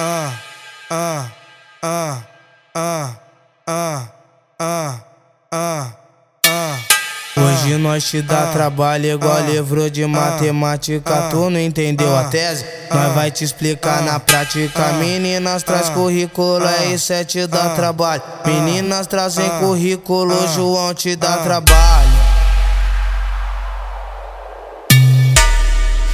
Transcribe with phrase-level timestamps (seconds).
[0.00, 0.32] ah,
[0.90, 1.26] ah,
[1.82, 2.22] ah,
[2.74, 3.16] ah,
[3.66, 4.08] ah,
[4.58, 5.00] ah,
[5.52, 5.92] ah,
[6.46, 6.78] ah.
[7.36, 11.28] Hoje nós te dá trabalho igual livro de matemática.
[11.30, 12.64] Tu não entendeu a tese?
[12.90, 14.92] Nós vai te explicar na prática.
[14.94, 18.22] Meninas traz currículo, é isso é te dá trabalho.
[18.46, 22.08] Meninas trazem currículo, João te dá trabalho.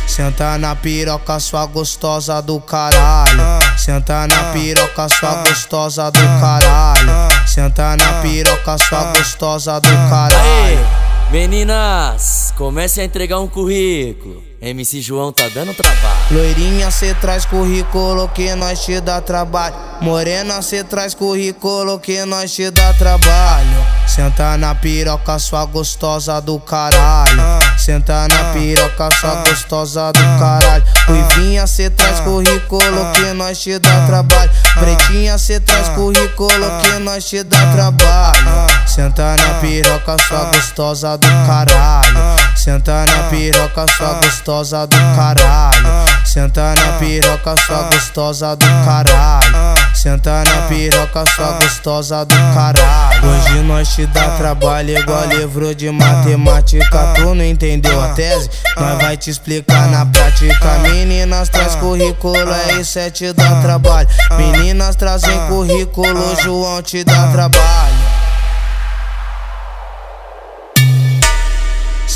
[0.09, 3.66] Senta na piroca, sua gostosa do caralho.
[3.77, 7.47] Senta na piroca, sua gostosa do caralho.
[7.47, 10.87] Senta na piroca, sua gostosa do caralho.
[11.31, 14.43] Meninas, comece a entregar um currículo.
[14.61, 16.17] MC João tá dando trabalho.
[16.31, 19.75] Loirinha, cê traz currículo que nós te dá trabalho.
[20.01, 23.87] Morena, cê traz currículo que nós te dá trabalho.
[24.07, 27.43] Senta na piroca, sua gostosa do caralho.
[27.77, 30.85] Senta na piroca, sua gostosa do caralho.
[31.07, 34.51] Ruivinha, cê traz currículo que nós te dá trabalho.
[34.79, 38.67] Pretinha, cê traz currículo que nós te dá trabalho.
[38.87, 42.46] Senta na piroca, sua gostosa do caralho.
[42.57, 46.07] Senta na piroca, sua gostosa do caralho.
[46.25, 49.77] Senta na piroca, sua gostosa do caralho.
[49.95, 53.29] Senta na piroca, sua gostosa do caralho.
[53.29, 57.15] Hoje nós te dá trabalho igual livro de matemática.
[57.15, 58.51] Tu não entendeu a tese?
[58.77, 60.79] Nós vai te explicar na prática.
[60.79, 64.09] Meninas traz currículo, é isso é te dá trabalho.
[64.37, 68.06] Meninas trazem currículo, João te dá trabalho.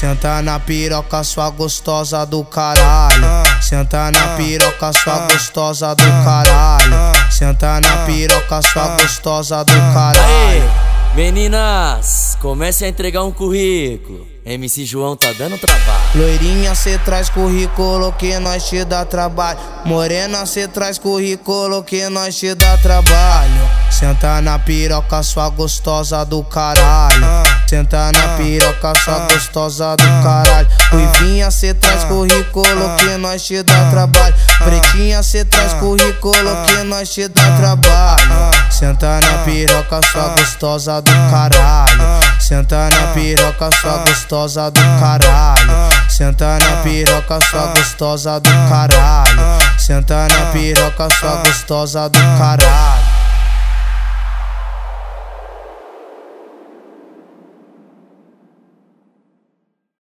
[0.01, 3.45] Senta na piroca, sua gostosa do caralho.
[3.61, 7.31] Senta na piroca, sua gostosa do caralho.
[7.31, 10.71] Senta na piroca, sua gostosa do caralho.
[11.15, 14.27] Meninas, comece a entregar um currículo.
[14.45, 16.01] MC João tá dando trabalho.
[16.15, 19.59] Loirinha, cê traz currículo que nós te dá trabalho.
[19.85, 23.69] Morena, cê traz currículo que nós te dá trabalho.
[23.91, 27.27] Senta na piroca, sua gostosa do caralho.
[27.69, 30.67] Senta na piroca, sua gostosa do caralho.
[30.91, 34.35] Ruivinha, cê traz currículo que nós te dá trabalho.
[34.65, 38.51] Pretinha, cê traz currículo que nós te dá trabalho.
[38.71, 42.30] Senta na piroca, sua gostosa do caralho.
[42.41, 45.91] Senta na piroca, sua gostosa do caralho.
[46.09, 49.79] Senta na piroca, sua gostosa do caralho.
[49.79, 52.90] Senta na piroca, sua gostosa do caralho.